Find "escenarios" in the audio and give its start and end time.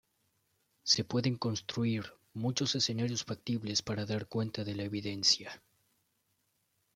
2.73-3.23